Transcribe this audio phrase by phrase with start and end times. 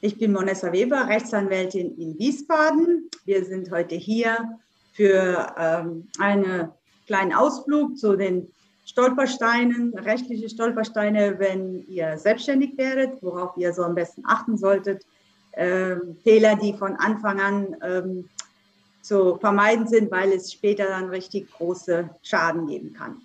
[0.00, 3.10] Ich bin Monessa Weber, Rechtsanwältin in Wiesbaden.
[3.24, 4.60] Wir sind heute hier
[4.92, 6.68] für ähm, einen
[7.08, 8.46] kleinen Ausflug zu den
[8.84, 15.04] Stolpersteinen, rechtliche Stolpersteine, wenn ihr selbstständig werdet, worauf ihr so am besten achten solltet.
[15.54, 18.28] Ähm, Fehler, die von Anfang an ähm,
[19.02, 23.20] zu vermeiden sind, weil es später dann richtig große Schaden geben kann.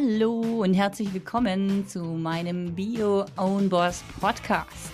[0.00, 4.92] Hallo und herzlich willkommen zu meinem Bio Own Boss Podcast.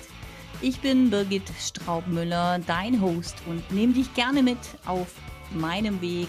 [0.62, 4.56] Ich bin Birgit Straubmüller, dein Host und nehme dich gerne mit
[4.86, 5.14] auf
[5.52, 6.28] meinem Weg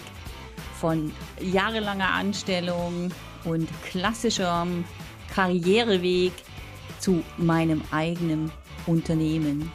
[0.78, 1.10] von
[1.40, 3.10] jahrelanger Anstellung
[3.44, 4.84] und klassischem
[5.34, 6.32] Karriereweg
[6.98, 8.52] zu meinem eigenen
[8.86, 9.72] Unternehmen.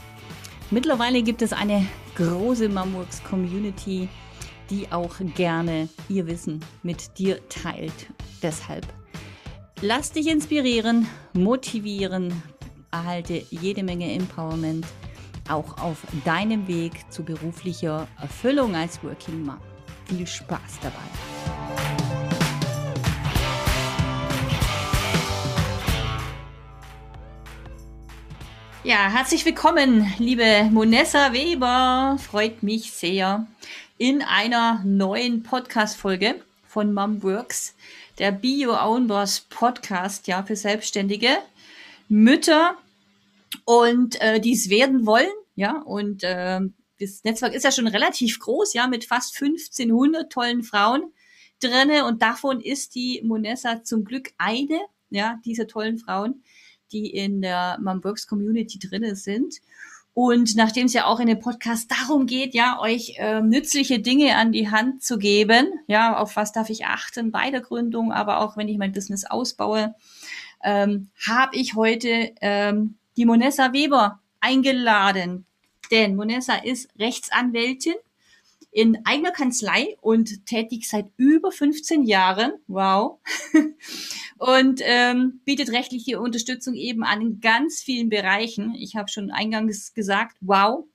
[0.70, 1.88] Mittlerweile gibt es eine
[2.18, 4.07] große Mamworks Community,
[4.70, 8.07] die auch gerne ihr Wissen mit dir teilt
[8.41, 8.88] Deshalb
[9.81, 12.41] lass dich inspirieren, motivieren,
[12.91, 14.85] erhalte jede Menge Empowerment
[15.48, 19.57] auch auf deinem Weg zu beruflicher Erfüllung als Working Mom.
[20.05, 20.98] Viel Spaß dabei!
[28.84, 32.18] Ja, herzlich willkommen, liebe Monessa Weber.
[32.18, 33.46] Freut mich sehr
[33.99, 37.76] in einer neuen Podcast-Folge von Mom Works
[38.22, 41.40] der Bio Own Boss Podcast, ja, für selbstständige
[42.08, 42.77] Mütter
[43.66, 46.60] und äh, die es werden wollen, ja, und äh,
[46.99, 51.12] das Netzwerk ist ja schon relativ groß, ja, mit fast 1500 tollen Frauen
[51.60, 56.44] drinne und davon ist die Monessa zum Glück eine, ja, dieser tollen Frauen,
[56.92, 59.55] die in der Mumworks Community drinne sind.
[60.13, 64.35] Und nachdem es ja auch in dem Podcast darum geht, ja, euch äh, nützliche Dinge
[64.35, 68.41] an die Hand zu geben, ja, auf was darf ich achten bei der Gründung, aber
[68.41, 69.95] auch wenn ich mein Business ausbaue,
[70.63, 75.45] ähm, habe ich heute ähm, die Monessa Weber eingeladen.
[75.91, 77.96] Denn Monessa ist Rechtsanwältin
[78.72, 82.54] in eigener Kanzlei und tätig seit über 15 Jahren.
[82.68, 83.20] Wow.
[84.38, 88.74] und ähm, bietet rechtliche Unterstützung eben an in ganz vielen Bereichen.
[88.76, 90.86] Ich habe schon eingangs gesagt, wow.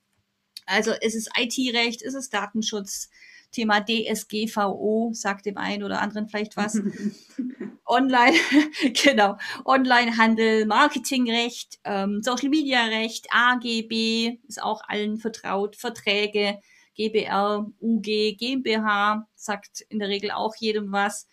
[0.65, 3.09] Also es ist IT-Recht, es ist Datenschutz,
[3.51, 6.81] Thema DSGVO, sagt dem einen oder anderen vielleicht was.
[7.85, 8.35] Online,
[9.03, 16.59] genau, Onlinehandel, Marketingrecht, ähm, Social Media Recht, AGB, ist auch allen vertraut, Verträge,
[16.97, 21.27] GBR, UG, GmbH, sagt in der Regel auch jedem was.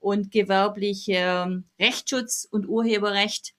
[0.00, 3.54] Und gewerbliche ähm, Rechtsschutz und Urheberrecht.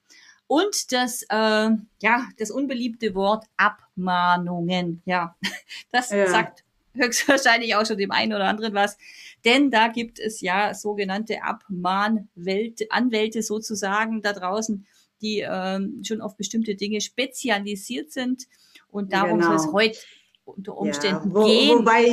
[0.48, 1.70] Und das, äh,
[2.02, 5.02] ja, das unbeliebte Wort Abmahnungen.
[5.06, 5.36] Ja,
[5.92, 6.28] das ja.
[6.28, 8.98] sagt höchstwahrscheinlich auch schon dem einen oder anderen was.
[9.46, 14.86] Denn da gibt es ja sogenannte Abmahnanwälte sozusagen da draußen,
[15.22, 18.48] die ähm, schon auf bestimmte Dinge spezialisiert sind.
[18.90, 19.58] Und darum genau.
[19.58, 20.00] soll es heute
[20.56, 21.80] unter Umständen ja, wo, gehen.
[21.80, 22.04] Wobei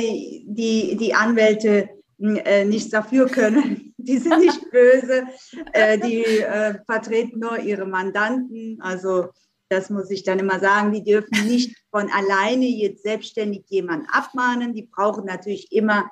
[0.45, 1.89] die, die Anwälte
[2.19, 3.83] äh, nichts dafür können.
[3.99, 5.25] Die sind nicht böse,
[5.73, 8.79] äh, die äh, vertreten nur ihre Mandanten.
[8.79, 9.31] Also
[9.67, 14.73] das muss ich dann immer sagen, die dürfen nicht von alleine jetzt selbstständig jemanden abmahnen.
[14.73, 16.09] Die brauchen natürlich immer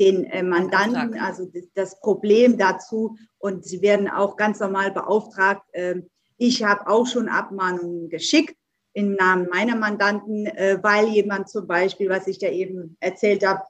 [0.00, 3.18] den äh, Mandanten, also das, das, Problem dazu.
[3.36, 5.68] Und sie werden auch ganz normal beauftragt.
[5.74, 6.08] Ähm,
[6.38, 8.56] ich habe auch schon Abmahnungen geschickt
[8.94, 13.62] im Namen meiner Mandanten, äh, weil jemand zum Beispiel, was ich da eben erzählt habe,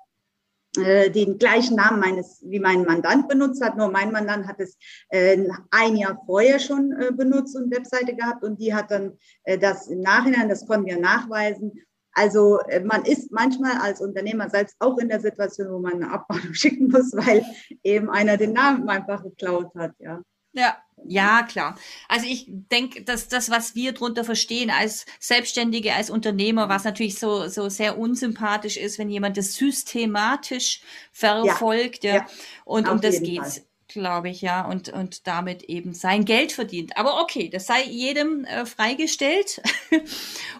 [0.76, 3.76] äh, den gleichen Namen meines wie mein Mandant benutzt hat.
[3.76, 4.76] Nur mein Mandant hat es
[5.08, 5.38] äh,
[5.70, 9.86] ein Jahr vorher schon äh, benutzt und Webseite gehabt und die hat dann äh, das
[9.86, 11.72] im Nachhinein, das konnten wir nachweisen.
[12.16, 16.54] Also man ist manchmal als Unternehmer selbst auch in der Situation, wo man eine Abmahnung
[16.54, 17.44] schicken muss, weil
[17.82, 19.92] eben einer den Namen einfach geklaut hat.
[19.98, 20.22] Ja.
[20.52, 20.76] Ja,
[21.06, 21.76] ja, klar.
[22.08, 27.18] Also ich denke, dass das, was wir drunter verstehen als Selbstständige, als Unternehmer, was natürlich
[27.18, 30.80] so, so sehr unsympathisch ist, wenn jemand das systematisch
[31.12, 32.16] verfolgt, ja.
[32.16, 32.26] ja.
[32.64, 33.58] Und um das geht's.
[33.58, 36.96] Fall glaube ich, ja, und, und damit eben sein Geld verdient.
[36.96, 39.62] Aber okay, das sei jedem äh, freigestellt.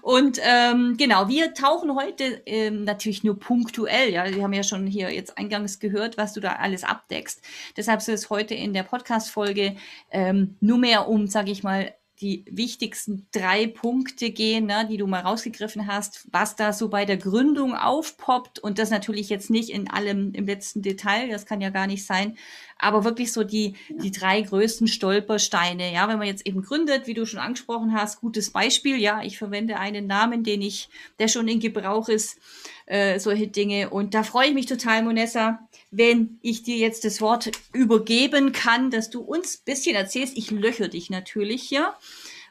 [0.02, 4.86] und ähm, genau, wir tauchen heute ähm, natürlich nur punktuell, ja, wir haben ja schon
[4.86, 7.42] hier jetzt eingangs gehört, was du da alles abdeckst.
[7.76, 9.76] Deshalb soll es heute in der Podcast-Folge
[10.10, 15.06] ähm, nur mehr um, sage ich mal, die wichtigsten drei Punkte gehen, ne, die du
[15.06, 19.70] mal rausgegriffen hast, was da so bei der Gründung aufpoppt und das natürlich jetzt nicht
[19.70, 22.36] in allem im letzten Detail, das kann ja gar nicht sein,
[22.78, 25.92] aber wirklich so die, die drei größten Stolpersteine.
[25.92, 28.96] Ja, wenn man jetzt eben gründet, wie du schon angesprochen hast, gutes Beispiel.
[28.96, 30.88] Ja, ich verwende einen Namen, den ich,
[31.18, 32.38] der schon in Gebrauch ist.
[32.86, 33.90] äh, solche Dinge.
[33.90, 35.60] Und da freue ich mich total, Monessa,
[35.90, 40.36] wenn ich dir jetzt das Wort übergeben kann, dass du uns ein bisschen erzählst.
[40.36, 41.94] Ich löcher dich natürlich hier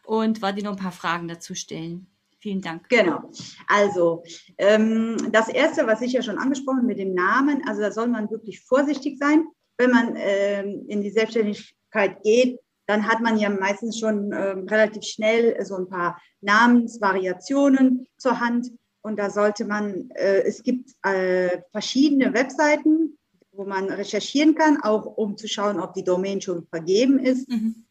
[0.06, 2.08] und werde dir noch ein paar Fragen dazu stellen.
[2.40, 2.90] Vielen Dank.
[2.90, 3.32] Genau.
[3.68, 4.24] Also
[4.58, 8.30] ähm, das Erste, was ich ja schon angesprochen mit dem Namen, also da soll man
[8.30, 9.46] wirklich vorsichtig sein,
[9.78, 12.60] wenn man ähm, in die Selbstständigkeit geht.
[12.86, 18.72] Dann hat man ja meistens schon ähm, relativ schnell so ein paar Namensvariationen zur Hand.
[19.02, 23.18] Und da sollte man, äh, es gibt äh, verschiedene Webseiten,
[23.52, 27.50] wo man recherchieren kann, auch um zu schauen, ob die Domain schon vergeben ist.
[27.50, 27.86] Mhm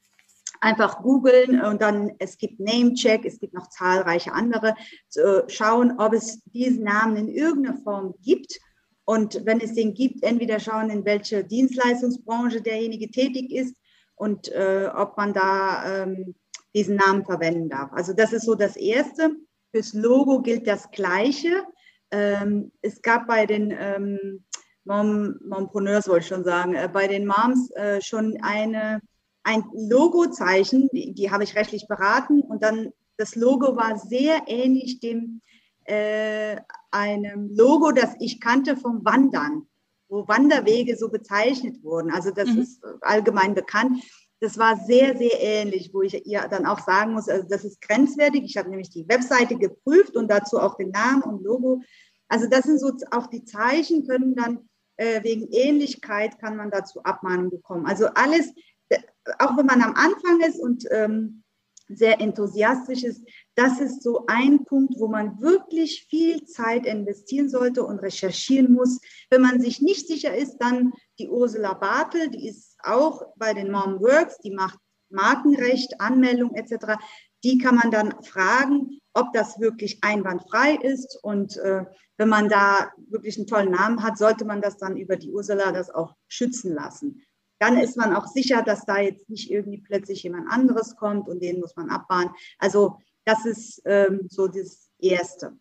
[0.63, 4.75] einfach googeln und dann, es gibt Namecheck, es gibt noch zahlreiche andere,
[5.09, 8.61] zu schauen, ob es diesen Namen in irgendeiner Form gibt.
[9.05, 13.75] Und wenn es den gibt, entweder schauen, in welche Dienstleistungsbranche derjenige tätig ist
[14.15, 16.35] und äh, ob man da ähm,
[16.75, 17.93] diesen Namen verwenden darf.
[17.93, 19.37] Also das ist so das Erste.
[19.73, 21.65] Fürs Logo gilt das Gleiche.
[22.11, 24.45] Ähm, es gab bei den ähm,
[24.85, 29.01] Mom, wollte ich schon sagen, äh, bei den Moms äh, schon eine
[29.45, 35.01] ein Logozeichen, die, die habe ich rechtlich beraten und dann das Logo war sehr ähnlich
[35.01, 35.41] dem
[35.85, 36.57] äh,
[36.93, 39.67] einem Logo, das ich kannte vom Wandern,
[40.09, 42.11] wo Wanderwege so bezeichnet wurden.
[42.11, 42.59] Also das mhm.
[42.59, 44.03] ist allgemein bekannt.
[44.41, 47.81] Das war sehr, sehr ähnlich, wo ich ihr dann auch sagen muss, also das ist
[47.81, 48.43] grenzwertig.
[48.45, 51.81] Ich habe nämlich die Webseite geprüft und dazu auch den Namen und Logo.
[52.29, 57.03] Also das sind so auch die Zeichen, können dann äh, wegen Ähnlichkeit kann man dazu
[57.05, 57.87] Abmahnung bekommen.
[57.87, 58.53] Also alles
[59.39, 61.42] auch wenn man am Anfang ist und ähm,
[61.89, 63.23] sehr enthusiastisch ist,
[63.55, 69.01] das ist so ein Punkt, wo man wirklich viel Zeit investieren sollte und recherchieren muss.
[69.31, 73.71] Wenn man sich nicht sicher ist, dann die Ursula Bartel, die ist auch bei den
[73.71, 74.79] Mom Works, die macht
[75.11, 76.95] Markenrecht, Anmeldung etc.
[77.45, 81.19] Die kann man dann fragen, ob das wirklich einwandfrei ist.
[81.23, 81.85] Und äh,
[82.17, 85.73] wenn man da wirklich einen tollen Namen hat, sollte man das dann über die Ursula
[85.73, 87.23] das auch schützen lassen
[87.63, 91.41] dann ist man auch sicher, dass da jetzt nicht irgendwie plötzlich jemand anderes kommt und
[91.41, 92.31] den muss man abbahnen.
[92.59, 95.57] Also das ist ähm, so das Erste.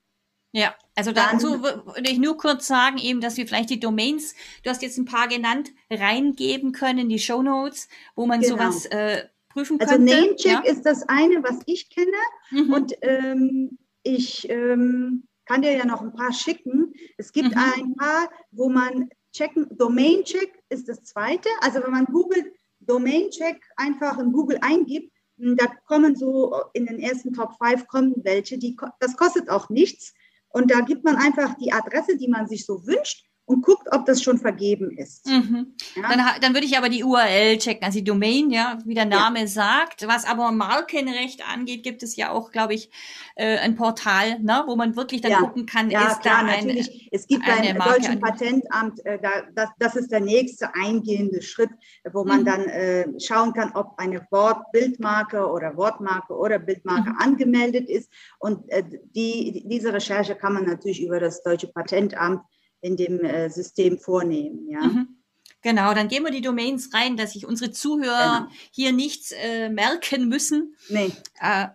[0.52, 4.34] Ja, also dazu würde ich nur kurz sagen, eben, dass wir vielleicht die Domains,
[4.64, 8.56] du hast jetzt ein paar genannt, reingeben können in die Show Notes, wo man genau.
[8.56, 9.94] sowas äh, prüfen könnte.
[9.94, 10.60] Also Namecheck ja?
[10.62, 12.18] ist das eine, was ich kenne.
[12.50, 12.74] Mhm.
[12.74, 16.94] Und ähm, ich ähm, kann dir ja noch ein paar schicken.
[17.20, 17.62] Es gibt mhm.
[17.76, 21.50] ein paar, wo man checken, Domain Check ist das zweite.
[21.62, 26.86] Also wenn man googelt, Domain Check einfach in Google eingibt, hm, da kommen so in
[26.86, 30.14] den ersten Top 5 kommen welche, die, das kostet auch nichts.
[30.50, 34.06] Und da gibt man einfach die Adresse, die man sich so wünscht und guckt, ob
[34.06, 35.28] das schon vergeben ist.
[35.28, 35.76] Mhm.
[35.96, 36.10] Ja?
[36.10, 39.42] Dann, dann würde ich aber die URL checken, also die Domain, ja, wie der Name
[39.42, 39.48] ja.
[39.48, 40.08] sagt.
[40.08, 42.90] Was aber Markenrecht angeht, gibt es ja auch, glaube ich,
[43.36, 45.40] äh, ein Portal, ne, wo man wirklich dann ja.
[45.40, 47.10] gucken kann, ja, ist klar, da ein, natürlich.
[47.12, 51.72] Es gibt beim deutschen Patentamt, äh, da, das, das ist der nächste eingehende Schritt,
[52.14, 52.46] wo man mhm.
[52.46, 57.18] dann äh, schauen kann, ob eine Wortbildmarke oder Wortmarke oder Bildmarke mhm.
[57.18, 58.10] angemeldet ist.
[58.40, 58.84] Und äh,
[59.16, 62.42] die, diese Recherche kann man natürlich über das deutsche Patentamt
[62.82, 64.68] in dem äh, System vornehmen.
[64.70, 64.82] Ja.
[64.82, 65.22] Mhm.
[65.62, 68.52] Genau, dann gehen wir die Domains rein, dass sich unsere Zuhörer genau.
[68.72, 70.76] hier nichts äh, merken müssen.
[70.90, 71.12] Nee.
[71.40, 71.68] Äh,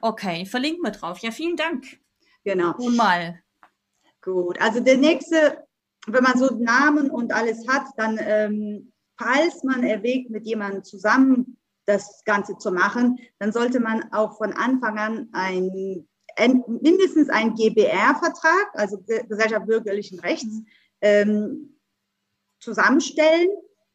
[0.00, 1.18] okay, verlinken wir drauf.
[1.18, 2.00] Ja, vielen Dank.
[2.44, 2.74] Genau.
[2.76, 3.42] Und mal.
[4.22, 5.66] Gut, also der nächste,
[6.06, 11.58] wenn man so Namen und alles hat, dann, ähm, falls man erwägt, mit jemandem zusammen
[11.84, 16.07] das Ganze zu machen, dann sollte man auch von Anfang an ein
[16.66, 20.62] mindestens ein GBR-Vertrag, also Gesellschaft bürgerlichen Rechts,
[21.00, 21.78] ähm,
[22.60, 23.48] zusammenstellen.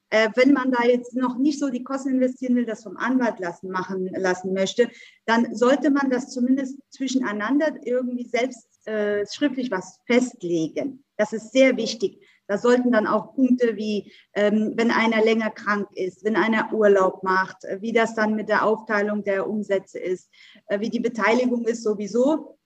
[0.09, 3.39] Äh, wenn man da jetzt noch nicht so die Kosten investieren will, das vom Anwalt
[3.39, 4.89] lassen, machen lassen möchte,
[5.25, 11.03] dann sollte man das zumindest zwischeneinander irgendwie selbst äh, schriftlich was festlegen.
[11.17, 12.19] Das ist sehr wichtig.
[12.47, 17.23] Da sollten dann auch Punkte wie, ähm, wenn einer länger krank ist, wenn einer Urlaub
[17.23, 20.29] macht, äh, wie das dann mit der Aufteilung der Umsätze ist,
[20.67, 22.57] äh, wie die Beteiligung ist sowieso.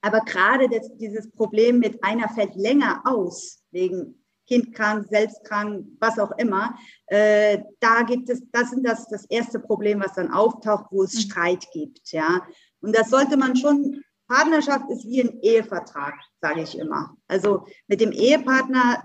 [0.00, 5.86] Aber gerade das, dieses Problem mit einer fällt länger aus, wegen Kind krank, selbst krank,
[6.00, 6.74] was auch immer,
[7.06, 11.14] äh, da gibt es, das sind das, das erste Problem, was dann auftaucht, wo es
[11.14, 11.18] mhm.
[11.18, 12.46] Streit gibt, ja.
[12.80, 17.16] Und das sollte man schon Partnerschaft ist wie ein Ehevertrag, sage ich immer.
[17.26, 19.04] Also mit dem Ehepartner,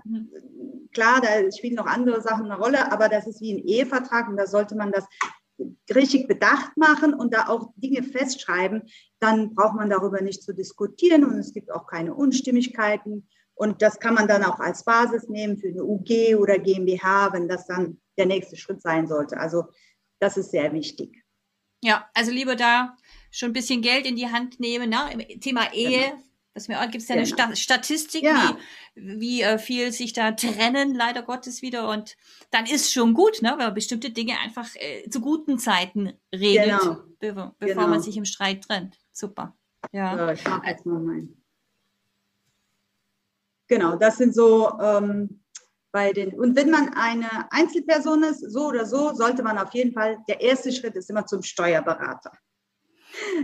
[0.92, 4.36] klar, da spielen noch andere Sachen eine Rolle, aber das ist wie ein Ehevertrag und
[4.36, 5.06] da sollte man das
[5.94, 8.82] richtig bedacht machen und da auch Dinge festschreiben,
[9.20, 13.28] dann braucht man darüber nicht zu diskutieren und es gibt auch keine Unstimmigkeiten.
[13.54, 17.48] Und das kann man dann auch als Basis nehmen für eine UG oder GmbH, wenn
[17.48, 19.38] das dann der nächste Schritt sein sollte.
[19.38, 19.66] Also
[20.18, 21.24] das ist sehr wichtig.
[21.82, 22.96] Ja, also lieber da
[23.34, 25.18] schon ein bisschen Geld in die Hand nehmen, ne?
[25.40, 26.10] Thema Ehe.
[26.10, 26.22] Genau.
[26.54, 27.36] Das gibt es ja eine genau.
[27.36, 28.56] Sta Statistik, ja.
[28.94, 31.88] wie, wie äh, viel sich da trennen, leider Gottes wieder.
[31.88, 32.16] Und
[32.52, 36.80] dann ist schon gut, ne, wenn man bestimmte Dinge einfach äh, zu guten Zeiten regelt,
[36.80, 36.94] genau.
[37.18, 37.88] be bevor genau.
[37.88, 39.00] man sich im Streit trennt.
[39.12, 39.56] Super.
[39.90, 40.16] Ja.
[40.16, 41.42] So, ich mache jetzt mal meinen.
[43.66, 45.42] Genau, das sind so ähm,
[45.90, 46.34] bei den.
[46.38, 50.40] Und wenn man eine Einzelperson ist, so oder so, sollte man auf jeden Fall, der
[50.40, 52.30] erste Schritt ist immer zum Steuerberater.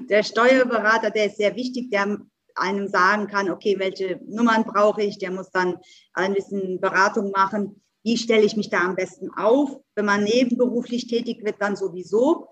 [0.09, 2.19] Der Steuerberater, der ist sehr wichtig, der
[2.55, 5.79] einem sagen kann, okay, welche Nummern brauche ich, der muss dann
[6.13, 9.79] ein bisschen Beratung machen, wie stelle ich mich da am besten auf.
[9.95, 12.49] Wenn man nebenberuflich tätig wird, dann sowieso.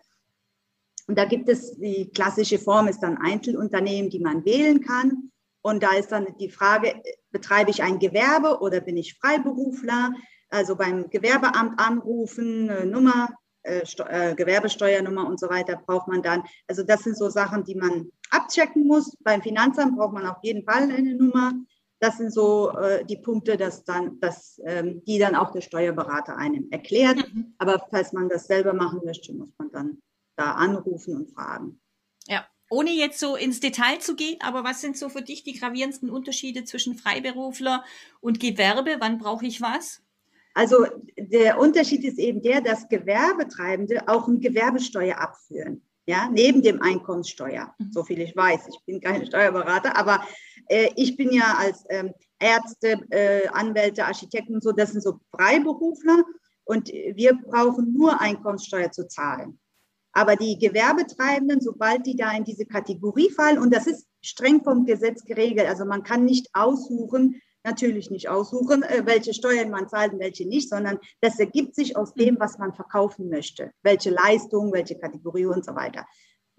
[1.07, 5.31] Und da gibt es die klassische Form, ist dann Einzelunternehmen, die man wählen kann.
[5.63, 10.13] Und da ist dann die Frage, betreibe ich ein Gewerbe oder bin ich Freiberufler?
[10.51, 13.29] Also beim Gewerbeamt anrufen, Nummer,
[13.63, 16.45] äh, äh, Gewerbesteuernummer und so weiter braucht man dann.
[16.67, 19.17] Also das sind so Sachen, die man abchecken muss.
[19.21, 21.53] Beim Finanzamt braucht man auf jeden Fall eine Nummer.
[22.01, 26.37] Das sind so äh, die Punkte, dass dann, dass, ähm, die dann auch der Steuerberater
[26.37, 27.17] einem erklärt.
[27.17, 27.55] Mhm.
[27.59, 29.99] Aber falls man das selber machen möchte, muss man dann
[30.37, 31.81] da anrufen und fragen.
[32.29, 35.59] Ja, ohne jetzt so ins Detail zu gehen, aber was sind so für dich die
[35.59, 37.85] gravierendsten Unterschiede zwischen Freiberufler
[38.21, 38.97] und Gewerbe?
[39.01, 40.03] Wann brauche ich was?
[40.59, 40.87] Also
[41.17, 47.73] der Unterschied ist eben der, dass Gewerbetreibende auch eine Gewerbesteuer abführen, ja, neben dem Einkommenssteuer.
[47.79, 47.93] Mhm.
[47.93, 48.67] So viel ich weiß.
[48.67, 50.21] Ich bin kein Steuerberater, aber
[50.67, 55.21] äh, ich bin ja als ähm, Ärzte, äh, Anwälte, Architekten und so, das sind so
[55.31, 56.25] Freiberufler
[56.65, 59.61] und wir brauchen nur Einkommenssteuer zu zahlen.
[60.11, 64.87] Aber die Gewerbetreibenden, sobald die da in diese Kategorie fallen, und das ist streng vom
[64.87, 70.13] Gesetz geregelt, also man kann nicht aussuchen, natürlich nicht aussuchen, äh, welche Steuern man zahlt
[70.13, 74.73] und welche nicht, sondern das ergibt sich aus dem, was man verkaufen möchte, welche Leistung,
[74.73, 76.07] welche Kategorie und so weiter.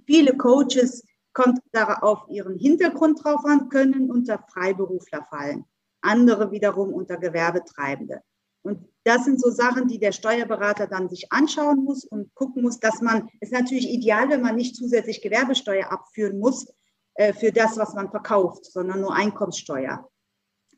[0.05, 5.65] Viele Coaches kommt da auf ihren Hintergrund drauf an, können unter Freiberufler fallen.
[6.01, 8.21] Andere wiederum unter Gewerbetreibende.
[8.61, 12.79] Und das sind so Sachen, die der Steuerberater dann sich anschauen muss und gucken muss,
[12.79, 16.67] dass man, es ist natürlich ideal, wenn man nicht zusätzlich Gewerbesteuer abführen muss
[17.15, 20.09] äh, für das, was man verkauft, sondern nur Einkommenssteuer.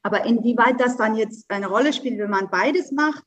[0.04, 3.24] Aber inwieweit das dann jetzt eine Rolle spielt, wenn man beides macht,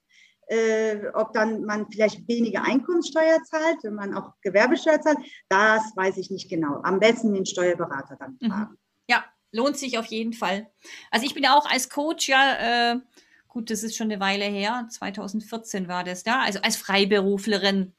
[0.46, 6.16] äh, ob dann man vielleicht weniger Einkommenssteuer zahlt, wenn man auch Gewerbesteuer zahlt, das weiß
[6.18, 6.80] ich nicht genau.
[6.82, 8.50] Am besten den Steuerberater dann mhm.
[8.50, 8.78] fragen.
[9.08, 10.70] Ja, lohnt sich auf jeden Fall.
[11.10, 13.00] Also ich bin ja auch als Coach ja, äh,
[13.48, 17.94] gut, das ist schon eine Weile her, 2014 war das da, also als Freiberuflerin.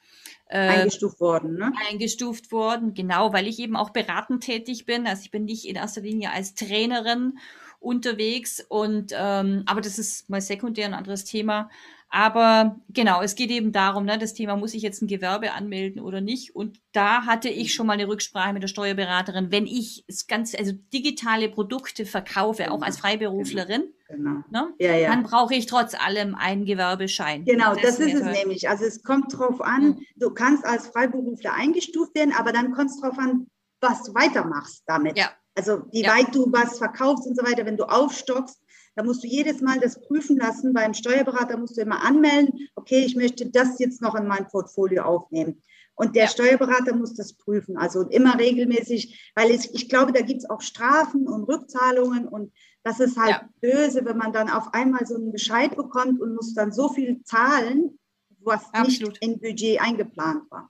[0.47, 1.71] Äh, eingestuft worden, ne?
[1.89, 5.07] Eingestuft worden, genau, weil ich eben auch beratend tätig bin.
[5.07, 7.39] Also ich bin nicht in erster Linie als Trainerin
[7.79, 8.65] unterwegs.
[8.67, 11.69] Und ähm, aber das ist mal sekundär ein anderes Thema.
[12.09, 16.01] Aber genau, es geht eben darum, ne, das Thema, muss ich jetzt ein Gewerbe anmelden
[16.01, 16.55] oder nicht?
[16.55, 20.57] Und da hatte ich schon mal eine Rücksprache mit der Steuerberaterin, wenn ich das ganze,
[20.57, 22.75] also digitale Produkte verkaufe, genau.
[22.75, 24.43] auch als Freiberuflerin, genau.
[24.49, 25.09] Ne, ja, ja.
[25.09, 27.43] dann brauche ich trotz allem einen Gewerbeschein.
[27.43, 28.69] Genau, das, das ist es nämlich.
[28.69, 30.05] Also es kommt drauf an, mhm.
[30.15, 33.47] du kannst als Freiberufler eingestuft werden, aber dann kommt es drauf an,
[33.81, 35.17] was du weitermachst damit.
[35.17, 35.31] Ja.
[35.55, 36.15] Also wie ja.
[36.15, 38.61] weit du was verkaufst und so weiter, wenn du aufstockst,
[38.95, 40.73] da musst du jedes Mal das prüfen lassen.
[40.73, 45.03] Beim Steuerberater musst du immer anmelden, okay, ich möchte das jetzt noch in mein Portfolio
[45.03, 45.61] aufnehmen.
[45.95, 46.29] Und der ja.
[46.29, 50.61] Steuerberater muss das prüfen, also immer regelmäßig, weil es, ich glaube, da gibt es auch
[50.61, 52.51] Strafen und Rückzahlungen und
[52.83, 53.49] das ist halt ja.
[53.61, 57.23] böse, wenn man dann auf einmal so einen Bescheid bekommt und muss dann so viel
[57.23, 57.97] zahlen,
[58.41, 59.13] was Absolut.
[59.13, 60.69] nicht in Budget eingeplant war.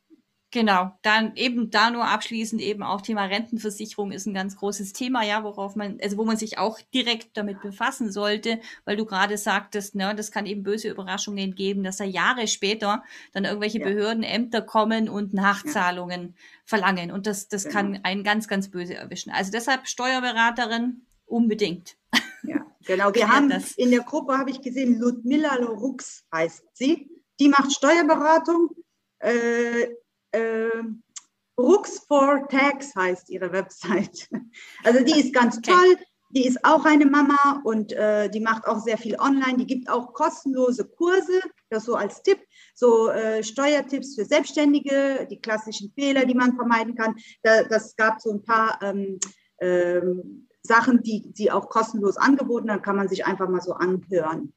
[0.56, 5.22] Genau, dann eben da nur abschließend eben auch Thema Rentenversicherung ist ein ganz großes Thema,
[5.22, 9.38] ja, worauf man, also wo man sich auch direkt damit befassen sollte, weil du gerade
[9.38, 13.86] sagtest, ne, das kann eben böse Überraschungen geben, dass da Jahre später dann irgendwelche ja.
[13.86, 16.44] Behörden, Ämter kommen und Nachzahlungen ja.
[16.64, 17.76] verlangen und das, das genau.
[17.76, 19.32] kann einen ganz, ganz böse erwischen.
[19.32, 21.98] Also deshalb Steuerberaterin unbedingt.
[22.44, 23.10] Ja, genau.
[23.14, 23.74] Wir haben das.
[23.74, 27.10] in der Gruppe habe ich gesehen, Ludmilla Lorux heißt sie.
[27.42, 28.70] Die macht Steuerberatung.
[29.20, 29.88] Äh,
[30.36, 30.84] äh,
[31.58, 34.30] Rooks for Tags heißt ihre Website.
[34.84, 35.98] Also die ist ganz toll.
[36.30, 39.58] Die ist auch eine Mama und äh, die macht auch sehr viel online.
[39.58, 41.40] Die gibt auch kostenlose Kurse,
[41.70, 42.40] das so als Tipp,
[42.74, 47.16] so äh, Steuertipps für Selbstständige, die klassischen Fehler, die man vermeiden kann.
[47.44, 49.20] Da, das gab so ein paar ähm,
[49.62, 54.54] ähm, Sachen, die sie auch kostenlos angeboten hat, kann man sich einfach mal so anhören.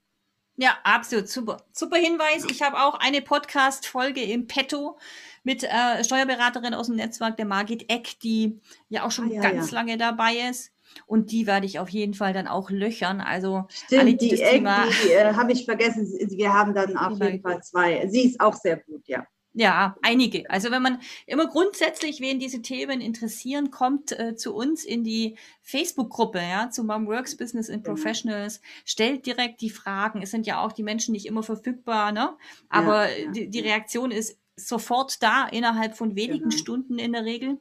[0.61, 1.29] Ja, absolut.
[1.29, 1.59] Super.
[1.73, 2.45] Super Hinweis.
[2.51, 4.99] Ich habe auch eine Podcast-Folge im Petto
[5.45, 9.41] mit äh, Steuerberaterin aus dem Netzwerk, der Margit Eck, die ja auch schon ah, ja,
[9.41, 9.77] ganz ja.
[9.77, 10.73] lange dabei ist.
[11.07, 13.21] Und die werde ich auf jeden Fall dann auch löchern.
[13.21, 14.85] Also Stimmt, alle, die, die Thema.
[15.05, 16.13] Die, äh, habe ich vergessen.
[16.29, 18.09] Wir haben dann auf jeden Fall zwei.
[18.09, 19.25] Sie ist auch sehr gut, ja.
[19.59, 20.49] Ja, einige.
[20.49, 25.35] Also wenn man immer grundsätzlich, wen diese Themen interessieren, kommt äh, zu uns in die
[25.63, 27.97] Facebook-Gruppe, ja, zu Mom Works Business and genau.
[27.97, 30.23] Professionals, stellt direkt die Fragen.
[30.23, 32.37] Es sind ja auch die Menschen nicht immer verfügbar, ne?
[32.69, 36.57] Aber ja, ja, die, die, Reaktion ist sofort da, innerhalb von wenigen genau.
[36.57, 37.59] Stunden in der Regel.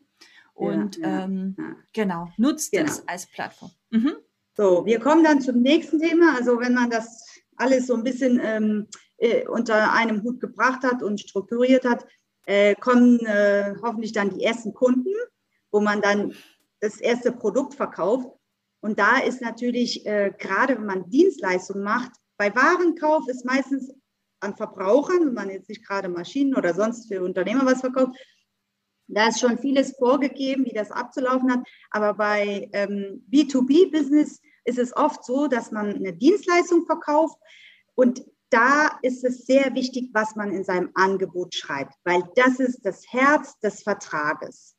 [0.53, 1.55] Und ja, ähm,
[1.93, 2.91] genau, nutzt genau.
[2.91, 3.71] es als Plattform.
[3.89, 4.17] Mhm.
[4.55, 6.35] So, wir kommen dann zum nächsten Thema.
[6.37, 7.25] Also wenn man das
[7.55, 12.05] alles so ein bisschen ähm, äh, unter einem Hut gebracht hat und strukturiert hat,
[12.45, 15.13] äh, kommen äh, hoffentlich dann die ersten Kunden,
[15.71, 16.33] wo man dann
[16.79, 18.29] das erste Produkt verkauft.
[18.79, 23.91] Und da ist natürlich, äh, gerade wenn man Dienstleistungen macht, bei Warenkauf ist meistens
[24.39, 28.15] an Verbrauchern, wenn man jetzt nicht gerade Maschinen oder sonst für Unternehmer was verkauft,
[29.07, 31.67] da ist schon vieles vorgegeben, wie das abzulaufen hat.
[31.91, 37.37] Aber bei ähm, B2B-Business ist es oft so, dass man eine Dienstleistung verkauft
[37.95, 42.85] und da ist es sehr wichtig, was man in seinem Angebot schreibt, weil das ist
[42.85, 44.75] das Herz des Vertrages.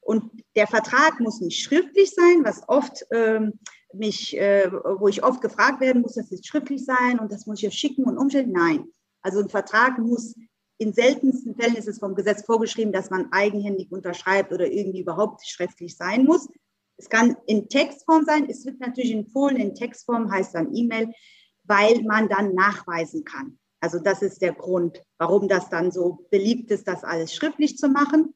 [0.00, 3.54] Und der Vertrag muss nicht schriftlich sein, was oft ähm,
[3.94, 7.58] mich, äh, wo ich oft gefragt werden muss, das jetzt schriftlich sein und das muss
[7.58, 8.52] ich ja schicken und umstellen.
[8.52, 8.84] Nein,
[9.22, 10.34] also ein Vertrag muss
[10.78, 15.46] in seltensten Fällen ist es vom Gesetz vorgeschrieben, dass man eigenhändig unterschreibt oder irgendwie überhaupt
[15.46, 16.48] schriftlich sein muss.
[16.96, 18.48] Es kann in Textform sein.
[18.48, 21.12] Es wird natürlich empfohlen, in Textform heißt dann E-Mail
[21.64, 23.58] weil man dann nachweisen kann.
[23.80, 27.88] Also das ist der Grund, warum das dann so beliebt ist, das alles schriftlich zu
[27.88, 28.34] machen.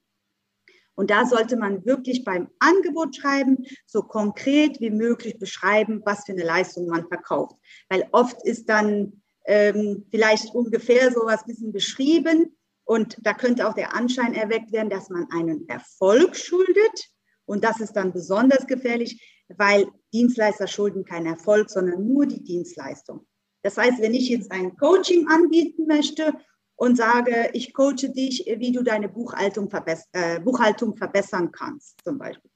[0.94, 6.32] Und da sollte man wirklich beim Angebot schreiben, so konkret wie möglich beschreiben, was für
[6.32, 7.56] eine Leistung man verkauft.
[7.88, 13.74] Weil oft ist dann ähm, vielleicht ungefähr so was bisschen beschrieben und da könnte auch
[13.74, 17.10] der Anschein erweckt werden, dass man einen Erfolg schuldet.
[17.48, 23.26] Und das ist dann besonders gefährlich, weil Dienstleister schulden keinen Erfolg, sondern nur die Dienstleistung.
[23.62, 26.34] Das heißt, wenn ich jetzt ein Coaching anbieten möchte
[26.76, 32.18] und sage, ich coache dich, wie du deine Buchhaltung, verbess äh, Buchhaltung verbessern kannst, zum
[32.18, 32.50] Beispiel,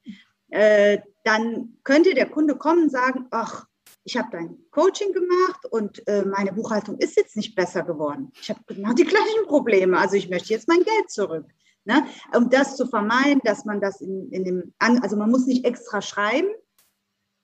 [0.51, 3.67] äh, dann könnte der Kunde kommen und sagen, ach,
[4.05, 8.31] ich habe dein Coaching gemacht und äh, meine Buchhaltung ist jetzt nicht besser geworden.
[8.41, 9.97] Ich habe genau die gleichen Probleme.
[9.97, 11.47] Also ich möchte jetzt mein Geld zurück.
[11.85, 12.07] Ne?
[12.37, 16.01] Um das zu vermeiden, dass man das in, in dem, also man muss nicht extra
[16.01, 16.49] schreiben,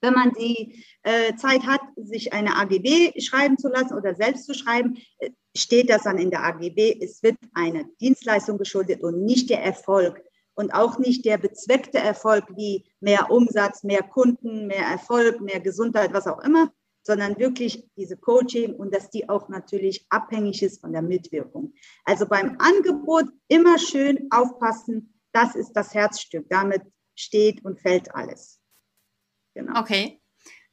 [0.01, 4.53] wenn man die äh, Zeit hat, sich eine AGB schreiben zu lassen oder selbst zu
[4.53, 6.99] schreiben, äh, steht das dann in der AGB.
[7.01, 10.21] Es wird eine Dienstleistung geschuldet und nicht der Erfolg
[10.53, 16.13] und auch nicht der bezweckte Erfolg wie mehr Umsatz, mehr Kunden, mehr Erfolg, mehr Gesundheit,
[16.13, 16.71] was auch immer,
[17.03, 21.73] sondern wirklich diese Coaching und dass die auch natürlich abhängig ist von der Mitwirkung.
[22.05, 26.47] Also beim Angebot immer schön aufpassen, das ist das Herzstück.
[26.49, 26.81] Damit
[27.15, 28.59] steht und fällt alles.
[29.53, 29.79] Genau.
[29.79, 30.21] Okay.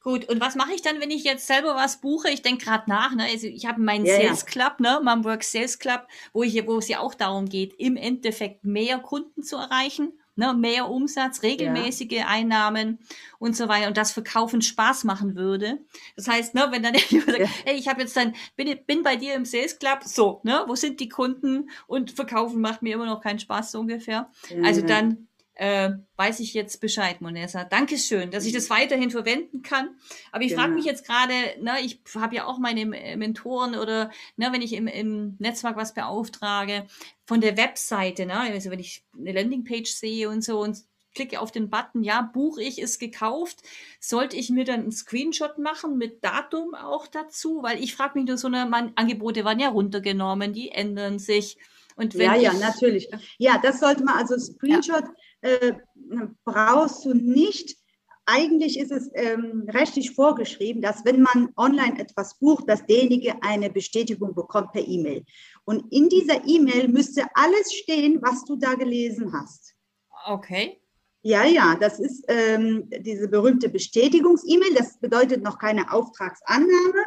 [0.01, 2.31] Gut, und was mache ich dann, wenn ich jetzt selber was buche?
[2.31, 3.25] Ich denke gerade nach, ne?
[3.25, 6.87] Also ich habe meinen ja, Sales Club, ne, Mumwork Sales Club, wo ich wo es
[6.87, 12.27] ja auch darum geht, im Endeffekt mehr Kunden zu erreichen, ne, mehr Umsatz, regelmäßige ja.
[12.29, 12.99] Einnahmen
[13.39, 15.79] und so weiter und das Verkaufen Spaß machen würde.
[16.15, 17.49] Das heißt, ne, wenn dann jemand sagt, ja.
[17.65, 20.75] hey, ich habe jetzt dann bin, bin bei dir im Sales Club, so, ne, wo
[20.75, 24.31] sind die Kunden und Verkaufen macht mir immer noch keinen Spaß so ungefähr.
[24.55, 24.65] Mhm.
[24.65, 27.65] Also dann äh, weiß ich jetzt Bescheid, Monessa.
[27.65, 29.97] Dankeschön, dass ich das weiterhin verwenden kann.
[30.31, 30.63] Aber ich genau.
[30.63, 34.75] frage mich jetzt gerade, ne, ich habe ja auch meine Mentoren oder ne, wenn ich
[34.75, 36.87] im, im Netzwerk was beauftrage,
[37.25, 40.77] von der Webseite, ne, also wenn ich eine Landingpage sehe und so und
[41.15, 43.63] klicke auf den Button, ja, buche ich, ist gekauft,
[43.99, 48.29] sollte ich mir dann einen Screenshot machen mit Datum auch dazu, weil ich frage mich
[48.29, 51.57] nur so, eine, meine Angebote waren ja runtergenommen, die ändern sich.
[51.97, 53.09] Und wenn ja, ja, natürlich.
[53.39, 55.15] Ja, das sollte man, also Screenshot ja
[55.47, 55.73] äh,
[56.45, 57.77] brauchst du nicht.
[58.29, 63.71] Eigentlich ist es ähm, rechtlich vorgeschrieben, dass wenn man online etwas bucht, dass derjenige eine
[63.71, 65.25] Bestätigung bekommt per E-Mail.
[65.65, 69.75] Und in dieser E-Mail müsste alles stehen, was du da gelesen hast.
[70.27, 70.81] Okay.
[71.23, 74.75] Ja, ja, das ist ähm, diese berühmte Bestätigungs-E-Mail.
[74.75, 77.05] Das bedeutet noch keine Auftragsannahme,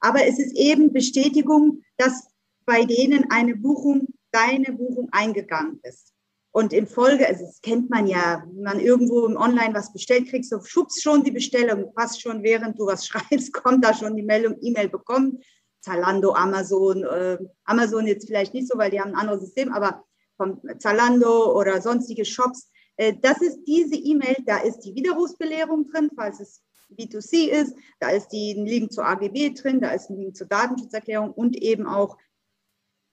[0.00, 2.28] aber es ist eben Bestätigung, dass
[2.64, 6.11] bei denen eine Buchung, deine Buchung eingegangen ist.
[6.52, 10.28] Und in Folge, also das kennt man ja, wenn man irgendwo im Online was bestellt,
[10.28, 14.16] kriegst du schubst schon die Bestellung, fast schon während du was schreibst, kommt da schon
[14.16, 15.40] die Meldung, E-Mail bekommen.
[15.80, 20.04] Zalando, Amazon, äh, Amazon jetzt vielleicht nicht so, weil die haben ein anderes System, aber
[20.36, 26.10] vom Zalando oder sonstige Shops, äh, das ist diese E-Mail, da ist die Widerrufsbelehrung drin,
[26.14, 26.62] falls es
[26.96, 30.46] B2C ist, da ist die, ein Link zur AGB drin, da ist ein Link zur
[30.46, 32.16] Datenschutzerklärung und eben auch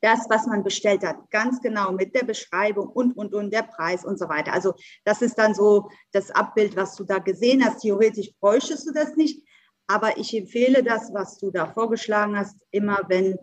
[0.01, 4.05] das, was man bestellt hat, ganz genau mit der Beschreibung und, und, und, der Preis
[4.05, 4.53] und so weiter.
[4.53, 7.81] Also das ist dann so das Abbild, was du da gesehen hast.
[7.81, 9.43] Theoretisch bräuchtest du das nicht,
[9.87, 13.37] aber ich empfehle das, was du da vorgeschlagen hast, immer wenn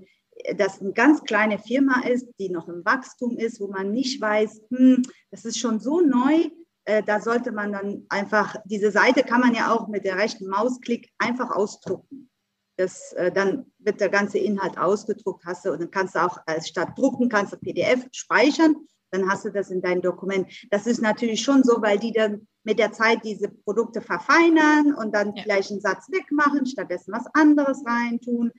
[0.56, 4.62] das eine ganz kleine Firma ist, die noch im Wachstum ist, wo man nicht weiß,
[4.70, 6.50] hm, das ist schon so neu,
[6.84, 10.48] äh, da sollte man dann einfach, diese Seite kann man ja auch mit der rechten
[10.48, 12.30] Mausklick einfach ausdrucken.
[12.76, 16.38] Das, äh, dann wird der ganze Inhalt ausgedruckt, hast du, und dann kannst du auch
[16.46, 18.76] als statt drucken, kannst du PDF speichern,
[19.10, 20.46] dann hast du das in dein Dokument.
[20.70, 25.14] Das ist natürlich schon so, weil die dann mit der Zeit diese Produkte verfeinern und
[25.14, 25.42] dann ja.
[25.42, 28.50] vielleicht einen Satz wegmachen, stattdessen was anderes reintun.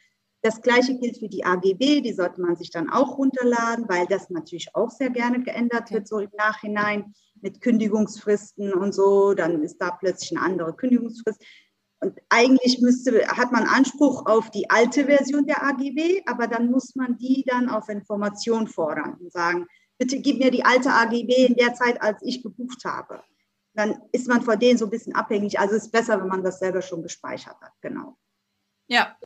[0.42, 4.30] Das gleiche gilt für die AGB, die sollte man sich dann auch runterladen, weil das
[4.30, 9.34] natürlich auch sehr gerne geändert wird, so im Nachhinein mit Kündigungsfristen und so.
[9.34, 11.44] Dann ist da plötzlich eine andere Kündigungsfrist.
[12.00, 16.96] Und eigentlich müsste, hat man Anspruch auf die alte Version der AGB, aber dann muss
[16.96, 21.56] man die dann auf Information fordern und sagen, bitte gib mir die alte AGB in
[21.56, 23.24] der Zeit, als ich gebucht habe.
[23.74, 25.60] Dann ist man von denen so ein bisschen abhängig.
[25.60, 27.74] Also es ist besser, wenn man das selber schon gespeichert hat.
[27.82, 28.18] Genau.
[28.88, 29.18] Ja,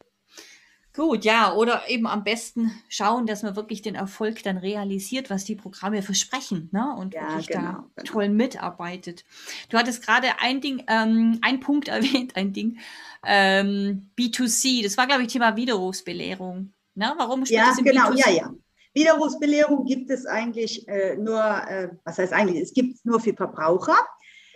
[1.02, 5.46] Gut, ja, oder eben am besten schauen, dass man wirklich den Erfolg dann realisiert, was
[5.46, 6.96] die Programme versprechen, ne?
[6.96, 8.12] Und ja, wirklich genau, da genau.
[8.14, 9.26] toll mitarbeitet.
[9.70, 12.78] Du hattest gerade ein Ding, ähm, ein Punkt erwähnt, ein Ding,
[13.26, 14.84] ähm, B2C.
[14.84, 16.72] Das war, glaube ich, Thema Widerrufsbelehrung.
[16.94, 17.14] Ne?
[17.18, 18.20] Warum spielt ja, das im genau, B2C?
[18.20, 18.54] Ja, ja.
[18.94, 23.34] Widerrufsbelehrung gibt es eigentlich äh, nur, äh, was heißt eigentlich, es gibt es nur für
[23.34, 23.98] Verbraucher.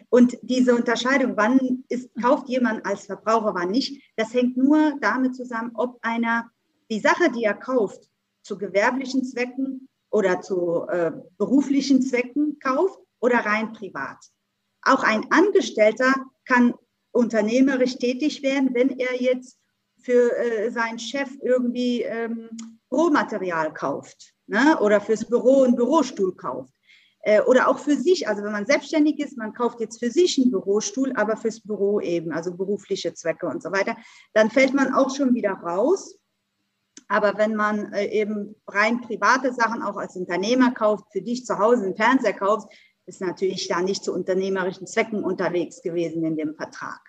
[0.09, 5.35] Und diese Unterscheidung, wann ist, kauft jemand als Verbraucher, wann nicht, das hängt nur damit
[5.35, 6.49] zusammen, ob einer
[6.89, 8.09] die Sache, die er kauft,
[8.43, 14.17] zu gewerblichen Zwecken oder zu äh, beruflichen Zwecken kauft oder rein privat.
[14.83, 16.13] Auch ein Angestellter
[16.45, 16.75] kann
[17.11, 19.57] unternehmerisch tätig werden, wenn er jetzt
[19.99, 22.49] für äh, seinen Chef irgendwie ähm,
[22.91, 24.77] Rohmaterial kauft ne?
[24.79, 26.74] oder fürs Büro einen Bürostuhl kauft.
[27.25, 30.37] Äh, oder auch für sich, also wenn man selbstständig ist, man kauft jetzt für sich
[30.37, 33.97] einen Bürostuhl, aber fürs Büro eben, also berufliche Zwecke und so weiter,
[34.33, 36.19] dann fällt man auch schon wieder raus.
[37.07, 41.57] Aber wenn man äh, eben rein private Sachen auch als Unternehmer kauft, für dich zu
[41.57, 42.67] Hause einen Fernseher kaufst,
[43.07, 46.99] ist natürlich da nicht zu unternehmerischen Zwecken unterwegs gewesen in dem Vertrag.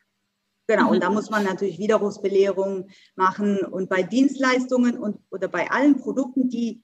[0.67, 3.59] Genau, und da muss man natürlich Widerrufsbelehrungen machen.
[3.59, 6.83] Und bei Dienstleistungen und oder bei allen Produkten, die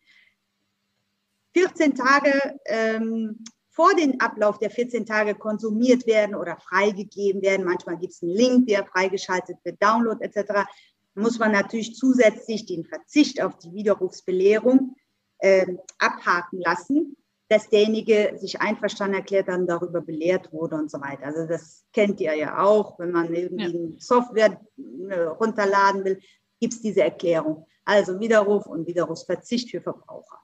[1.77, 7.65] 14 Tage ähm, vor dem Ablauf der 14 Tage konsumiert werden oder freigegeben werden.
[7.65, 10.69] Manchmal gibt es einen Link, der freigeschaltet wird, Download etc.
[11.15, 14.97] Muss man natürlich zusätzlich den Verzicht auf die Widerrufsbelehrung
[15.39, 15.67] äh,
[15.99, 17.17] abhaken lassen,
[17.49, 21.25] dass derjenige sich einverstanden erklärt, dann darüber belehrt wurde und so weiter.
[21.25, 23.99] Also das kennt ihr ja auch, wenn man irgendwie ja.
[23.99, 24.61] Software
[25.09, 26.21] äh, runterladen will,
[26.61, 27.67] gibt es diese Erklärung.
[27.85, 30.39] Also Widerruf und Widerrufsverzicht für Verbraucher.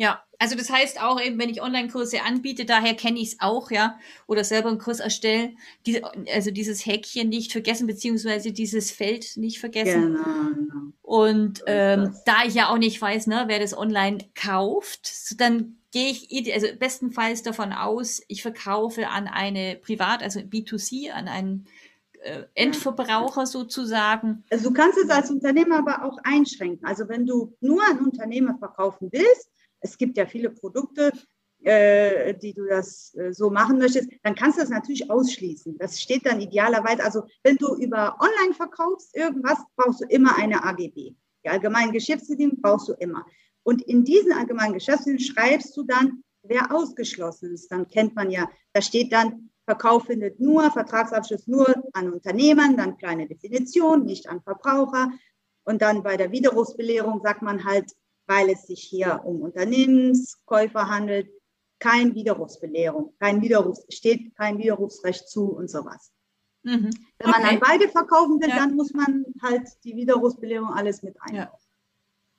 [0.00, 3.70] Ja, also das heißt auch eben, wenn ich Online-Kurse anbiete, daher kenne ich es auch,
[3.70, 6.00] ja, oder selber einen Kurs erstellen, diese,
[6.32, 10.14] also dieses Häkchen nicht vergessen, beziehungsweise dieses Feld nicht vergessen.
[10.14, 10.24] Genau.
[10.54, 10.92] genau.
[11.02, 16.12] Und ähm, da ich ja auch nicht weiß, ne, wer das online kauft, dann gehe
[16.12, 21.66] ich also bestenfalls davon aus, ich verkaufe an eine Privat, also B2C, an einen
[22.22, 24.44] äh, Endverbraucher sozusagen.
[24.50, 26.86] Also du kannst es als Unternehmer aber auch einschränken.
[26.86, 31.12] Also wenn du nur an Unternehmer verkaufen willst, es gibt ja viele Produkte,
[31.62, 35.76] äh, die du das äh, so machen möchtest, dann kannst du das natürlich ausschließen.
[35.78, 40.64] Das steht dann idealerweise, also wenn du über Online verkaufst irgendwas, brauchst du immer eine
[40.64, 41.14] AGB.
[41.44, 43.26] Die allgemeinen Geschäftsbedingungen brauchst du immer.
[43.62, 47.70] Und in diesen allgemeinen Geschäftsbedingungen schreibst du dann, wer ausgeschlossen ist.
[47.70, 52.96] Dann kennt man ja, da steht dann, Verkauf findet nur, Vertragsabschluss nur an Unternehmern, dann
[52.96, 55.12] kleine Definition, nicht an Verbraucher.
[55.64, 57.92] Und dann bei der Widerrufsbelehrung sagt man halt,
[58.30, 61.28] weil es sich hier um Unternehmenskäufer handelt,
[61.80, 66.12] kein Widerrufsbelehrung, kein Widerrufs, steht kein Widerrufsrecht zu und sowas.
[66.62, 66.90] Mhm.
[67.18, 67.50] Wenn man okay.
[67.50, 68.54] dann beide verkaufen will, ja.
[68.54, 71.48] dann muss man halt die Widerrufsbelehrung alles mit einbauen.
[71.48, 71.58] Ja.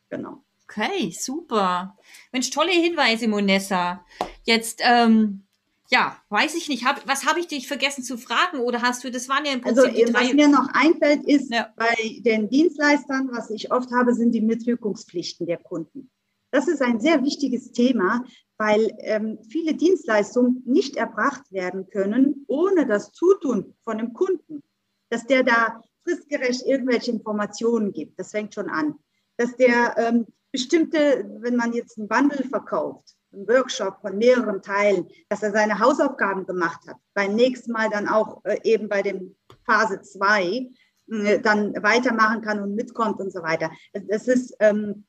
[0.10, 0.46] Genau.
[0.64, 1.98] Okay, super.
[2.32, 4.06] Mensch, tolle Hinweise, Monessa.
[4.46, 5.46] Jetzt ähm,
[5.92, 6.86] ja, weiß ich nicht.
[6.86, 8.60] Hab, was habe ich dich vergessen zu fragen?
[8.60, 11.52] Oder hast du, das waren ja im Prinzip Also, die was mir noch einfällt, ist,
[11.52, 11.70] ja.
[11.76, 16.10] bei den Dienstleistern, was ich oft habe, sind die Mitwirkungspflichten der Kunden.
[16.52, 18.24] Das ist ein sehr wichtiges Thema,
[18.58, 24.64] weil ähm, viele Dienstleistungen nicht erbracht werden können ohne das Zutun von dem Kunden.
[25.10, 28.96] Dass der da fristgerecht irgendwelche Informationen gibt, das fängt schon an.
[29.36, 35.08] Dass der ähm, bestimmte, wenn man jetzt einen Bundle verkauft, einen Workshop von mehreren Teilen,
[35.30, 36.98] dass er seine Hausaufgaben gemacht hat.
[37.14, 40.70] Beim nächsten Mal dann auch äh, eben bei dem Phase 2
[41.12, 43.72] äh, dann weitermachen kann und mitkommt und so weiter.
[43.94, 45.06] Das ist ähm,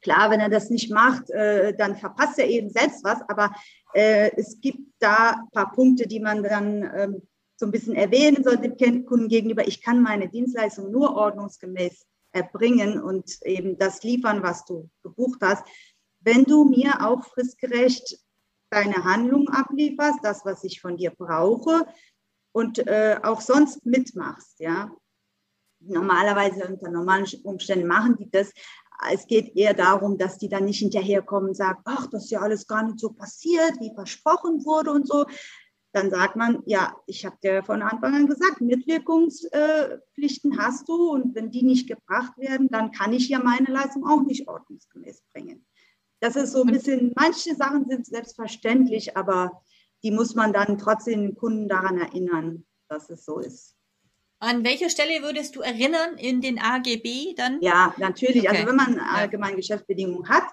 [0.00, 3.52] klar, wenn er das nicht macht, äh, dann verpasst er eben selbst was, aber
[3.94, 7.22] äh, es gibt da ein paar Punkte, die man dann ähm,
[7.56, 9.66] so ein bisschen erwähnen sollte dem Kunden gegenüber.
[9.66, 15.64] Ich kann meine Dienstleistung nur ordnungsgemäß erbringen und eben das liefern, was du gebucht hast,
[16.20, 18.18] wenn du mir auch fristgerecht
[18.70, 21.86] deine Handlung ablieferst, das, was ich von dir brauche
[22.52, 24.90] und äh, auch sonst mitmachst, ja.
[25.82, 28.52] Normalerweise unter normalen Umständen machen die das.
[29.10, 32.40] Es geht eher darum, dass die dann nicht hinterherkommen und sagen, ach, das ist ja
[32.40, 35.24] alles gar nicht so passiert, wie versprochen wurde und so.
[35.92, 41.34] Dann sagt man, ja, ich habe dir von Anfang an gesagt, Mitwirkungspflichten hast du und
[41.34, 45.66] wenn die nicht gebracht werden, dann kann ich ja meine Leistung auch nicht ordnungsgemäß bringen.
[46.20, 49.62] Das ist so ein bisschen, manche Sachen sind selbstverständlich, aber
[50.02, 53.74] die muss man dann trotzdem den Kunden daran erinnern, dass es so ist.
[54.38, 57.60] An welcher Stelle würdest du erinnern in den AGB dann?
[57.60, 58.48] Ja, natürlich.
[58.48, 58.68] Also okay.
[58.68, 60.44] Also wenn man allgemeine Geschäftsbedingungen hat,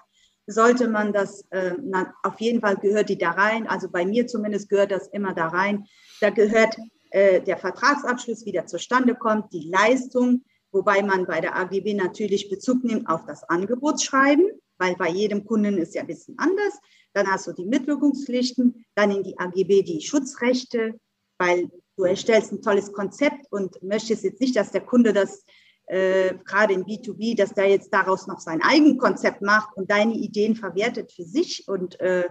[0.46, 3.66] sollte man das, äh, na, auf jeden Fall gehört die da rein.
[3.66, 5.86] Also bei mir zumindest gehört das immer da rein.
[6.20, 6.76] Da gehört
[7.10, 12.50] äh, der Vertragsabschluss, wie der zustande kommt, die Leistung, wobei man bei der AGB natürlich
[12.50, 14.46] Bezug nimmt auf das Angebotsschreiben
[14.78, 16.78] weil bei jedem Kunden ist ja ein bisschen anders.
[17.12, 20.98] Dann hast du die Mitwirkungspflichten, dann in die AGB die Schutzrechte,
[21.38, 25.44] weil du erstellst ein tolles Konzept und möchtest jetzt nicht, dass der Kunde das
[25.86, 30.14] äh, gerade im B2B, dass der jetzt daraus noch sein eigenes Konzept macht und deine
[30.14, 32.28] Ideen verwertet für sich und äh,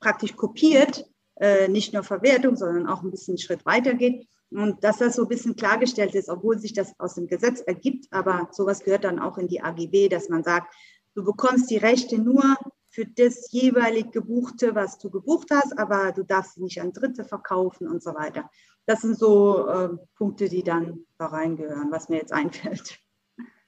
[0.00, 4.26] praktisch kopiert, äh, nicht nur Verwertung, sondern auch ein bisschen einen Schritt weiter geht.
[4.50, 8.06] Und dass das so ein bisschen klargestellt ist, obwohl sich das aus dem Gesetz ergibt,
[8.10, 10.72] aber sowas gehört dann auch in die AGB, dass man sagt,
[11.14, 12.56] Du bekommst die Rechte nur
[12.88, 17.24] für das jeweilig gebuchte, was du gebucht hast, aber du darfst sie nicht an Dritte
[17.24, 18.50] verkaufen und so weiter.
[18.86, 22.98] Das sind so äh, Punkte, die dann da reingehören, was mir jetzt einfällt.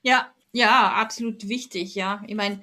[0.03, 2.23] Ja, ja, absolut wichtig, ja.
[2.27, 2.63] Ich meine,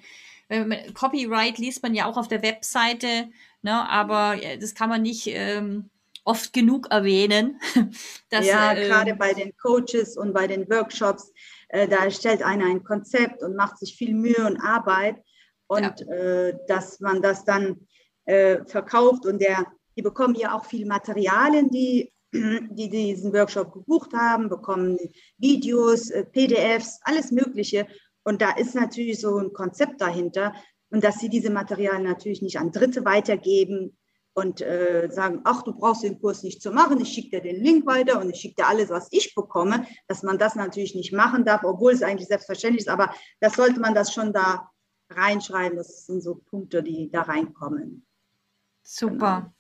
[0.94, 3.30] Copyright liest man ja auch auf der Webseite,
[3.62, 5.90] ne, aber das kann man nicht ähm,
[6.24, 7.60] oft genug erwähnen.
[8.30, 11.32] Dass, ja, äh, gerade bei den Coaches und bei den Workshops
[11.74, 15.18] äh, da stellt einer ein Konzept und macht sich viel Mühe und Arbeit
[15.66, 16.14] und ja.
[16.14, 17.88] äh, dass man das dann
[18.26, 19.66] äh, verkauft und der,
[19.98, 25.00] die bekommen ja auch viel Materialien, die, die diesen Workshop gebucht haben, bekommen
[25.40, 27.88] Videos, äh, PDFs, alles Mögliche.
[28.24, 30.54] Und da ist natürlich so ein Konzept dahinter.
[30.92, 33.98] Und dass sie diese Materialien natürlich nicht an Dritte weitergeben,
[34.34, 37.64] und äh, sagen, ach, du brauchst den Kurs nicht zu machen, ich schicke dir den
[37.64, 41.14] Link weiter und ich schicke dir alles, was ich bekomme, dass man das natürlich nicht
[41.14, 44.70] machen darf, obwohl es eigentlich selbstverständlich ist, aber das sollte man das schon da
[45.10, 48.06] reinschreiben, das sind so Punkte, die da reinkommen.
[48.82, 49.54] Super.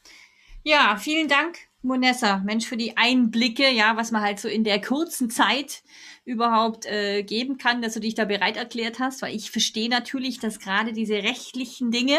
[0.63, 0.77] Genau.
[0.77, 4.81] Ja, vielen Dank, Monessa, Mensch, für die Einblicke, ja, was man halt so in der
[4.81, 5.83] kurzen Zeit
[6.25, 10.39] überhaupt äh, geben kann, dass du dich da bereit erklärt hast, weil ich verstehe natürlich,
[10.39, 12.17] dass gerade diese rechtlichen Dinge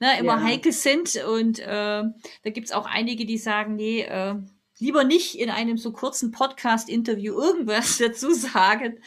[0.00, 0.42] ne, immer ja.
[0.42, 4.34] heikel sind und äh, da gibt's auch einige, die sagen, nee, äh,
[4.78, 8.98] lieber nicht in einem so kurzen Podcast-Interview irgendwas dazu sagen.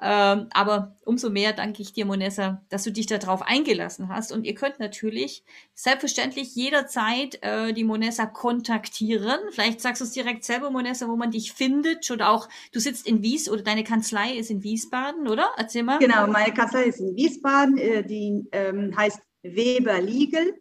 [0.00, 4.30] Ähm, aber umso mehr danke ich dir, Monessa, dass du dich darauf eingelassen hast.
[4.30, 9.40] Und ihr könnt natürlich selbstverständlich jederzeit äh, die Monessa kontaktieren.
[9.50, 12.08] Vielleicht sagst du es direkt selber, Monessa, wo man dich findet.
[12.10, 15.48] Oder auch, du sitzt in Wies oder deine Kanzlei ist in Wiesbaden, oder?
[15.56, 15.98] Erzähl mal.
[15.98, 17.76] Genau, meine Kanzlei ist in Wiesbaden.
[17.76, 20.54] Äh, die ähm, heißt Weber Legal.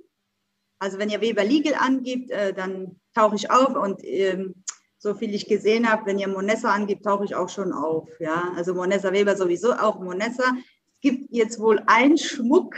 [0.79, 4.63] Also wenn ihr Weber Legal angibt, äh, dann tauche ich auf und ähm,
[4.97, 8.09] so viel ich gesehen habe, wenn ihr Monessa angibt, tauche ich auch schon auf.
[8.19, 10.55] Ja, also Monessa Weber sowieso, auch Monessa.
[10.95, 12.75] Es gibt jetzt wohl einen Schmuck,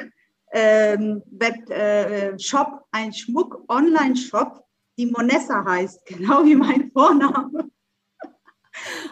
[0.52, 4.64] ähm, Web, äh, Shop, ein Schmuck Online-Shop,
[4.98, 7.70] die Monessa heißt, genau wie mein Vorname.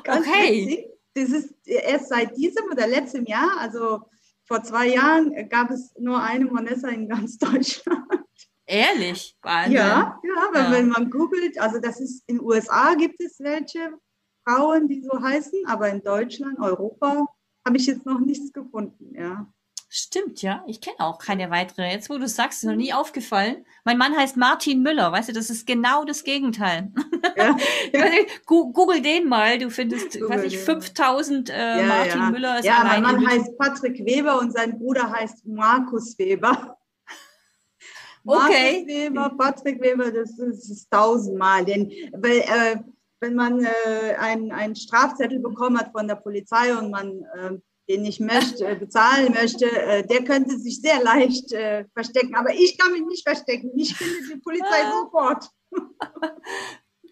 [0.08, 0.68] okay.
[0.68, 0.88] Witzig.
[1.14, 4.02] Das ist erst seit diesem oder letztem Jahr, also
[4.46, 8.06] vor zwei Jahren, gab es nur eine Monessa in ganz Deutschland.
[8.68, 9.38] Ehrlich?
[9.42, 9.74] Wahnsinn.
[9.74, 10.72] Ja, ja, weil ja.
[10.72, 13.94] wenn man googelt, also das ist in den USA gibt es welche
[14.46, 17.26] Frauen, die so heißen, aber in Deutschland, Europa
[17.66, 19.48] habe ich jetzt noch nichts gefunden, ja.
[19.90, 20.66] Stimmt, ja.
[20.68, 21.90] Ich kenne auch keine weitere.
[21.90, 23.66] Jetzt, wo du sagst, ist noch nie aufgefallen.
[23.86, 25.14] Mein Mann heißt Martin Müller.
[25.14, 26.92] Weißt du, das ist genau das Gegenteil.
[27.38, 27.56] Ja.
[28.46, 29.58] Google den mal.
[29.58, 32.32] Du findest, Google weiß ich, 5000 äh, ja, Martin ja.
[32.32, 32.60] Müller.
[32.60, 36.77] Ist ja, mein Mann heißt Patrick Weber und sein Bruder heißt Markus Weber.
[38.28, 38.74] Okay.
[38.74, 41.66] Markus Weber, Patrick Weber, das ist, ist tausendmal.
[41.66, 42.76] Denn, weil, äh,
[43.20, 47.58] wenn man äh, einen, einen Strafzettel bekommen hat von der Polizei und man äh,
[47.90, 52.36] den nicht möchte, äh, bezahlen möchte, äh, der könnte sich sehr leicht äh, verstecken.
[52.36, 53.72] Aber ich kann mich nicht verstecken.
[53.76, 55.50] Ich finde die Polizei sofort.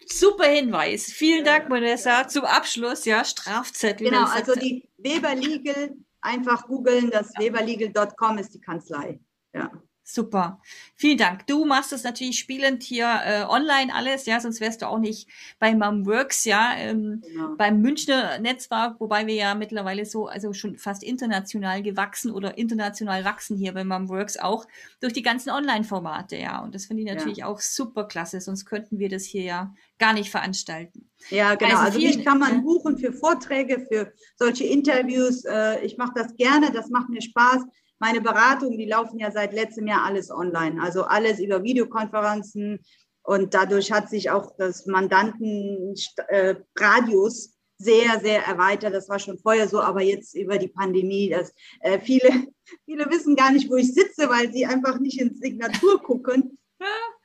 [0.08, 1.06] Super Hinweis.
[1.06, 2.28] Vielen Dank, Vanessa.
[2.28, 4.08] Zum Abschluss, ja, Strafzettel.
[4.08, 9.18] Genau, also die Weber Legal, einfach googeln, das weberlegal.com ist die Kanzlei.
[9.52, 9.70] Ja.
[10.08, 10.60] Super.
[10.94, 11.48] Vielen Dank.
[11.48, 15.28] Du machst das natürlich spielend hier äh, online alles, ja, sonst wärst du auch nicht
[15.58, 17.56] bei Mumworks, ja, ähm, genau.
[17.56, 23.24] beim Münchner Netzwerk, wobei wir ja mittlerweile so, also schon fast international gewachsen oder international
[23.24, 24.68] wachsen hier bei Mumworks auch
[25.00, 26.62] durch die ganzen Online-Formate, ja.
[26.62, 27.46] Und das finde ich natürlich ja.
[27.46, 31.10] auch super klasse, sonst könnten wir das hier ja gar nicht veranstalten.
[31.30, 31.78] Ja, genau.
[31.78, 35.44] Also, also mich kann man buchen für Vorträge, für solche Interviews.
[35.44, 37.64] Äh, ich mache das gerne, das macht mir Spaß
[37.98, 42.80] meine Beratungen, die laufen ja seit letztem Jahr alles online, also alles über Videokonferenzen.
[43.22, 48.94] Und dadurch hat sich auch das Mandantenradius sehr, sehr erweitert.
[48.94, 52.30] Das war schon vorher so, aber jetzt über die Pandemie, dass äh, viele,
[52.84, 56.58] viele wissen gar nicht, wo ich sitze, weil sie einfach nicht ins Signatur gucken.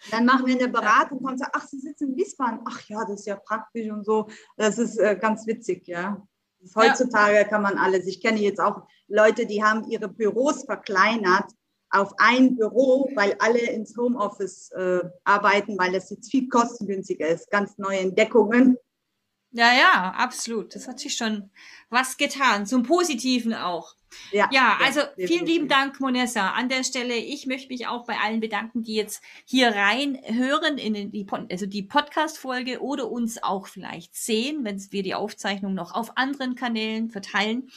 [0.09, 2.61] Dann machen wir eine Beratung und sagen, ach, Sie sitzen in Wiesbaden.
[2.65, 4.27] Ach ja, das ist ja praktisch und so.
[4.57, 6.25] Das ist äh, ganz witzig, ja.
[6.75, 8.07] Heutzutage kann man alles.
[8.07, 11.51] Ich kenne jetzt auch Leute, die haben ihre Büros verkleinert
[11.89, 17.51] auf ein Büro, weil alle ins Homeoffice äh, arbeiten, weil es jetzt viel kostengünstiger ist.
[17.51, 18.77] Ganz neue Entdeckungen.
[19.51, 20.75] Ja, ja, absolut.
[20.75, 21.49] Das hat sich schon
[21.89, 23.95] was getan, zum Positiven auch.
[24.31, 26.51] Ja, ja also ja, vielen lieben Dank, Monessa.
[26.51, 30.77] An der Stelle, ich möchte mich auch bei allen bedanken, die jetzt hier rein hören
[30.77, 35.93] in die, also die Podcast-Folge oder uns auch vielleicht sehen, wenn wir die Aufzeichnung noch
[35.93, 37.69] auf anderen Kanälen verteilen.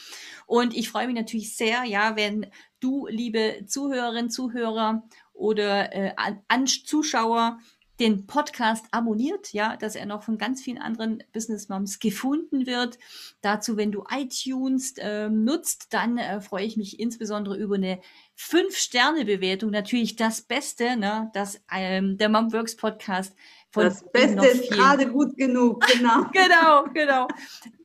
[0.45, 2.47] Und ich freue mich natürlich sehr, ja, wenn
[2.79, 6.13] du, liebe Zuhörerinnen, Zuhörer oder äh,
[6.47, 7.59] an Zuschauer
[7.99, 12.97] den Podcast abonniert, ja, dass er noch von ganz vielen anderen Business Moms gefunden wird.
[13.41, 17.99] Dazu, wenn du iTunes äh, nutzt, dann äh, freue ich mich insbesondere über eine
[18.35, 19.71] Fünf-Sterne-Bewertung.
[19.71, 23.33] Natürlich das Beste, ne, dass ähm, der Momworks Podcast
[23.71, 26.25] von das Beste ist gerade gut genug, genau.
[26.31, 27.27] genau, genau,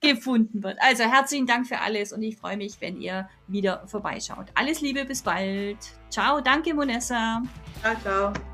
[0.01, 0.79] gefunden wird.
[0.81, 4.47] Also herzlichen Dank für alles und ich freue mich, wenn ihr wieder vorbeischaut.
[4.55, 5.79] Alles Liebe, bis bald.
[6.09, 7.43] Ciao, danke Monessa.
[7.83, 8.50] Ciao, ciao.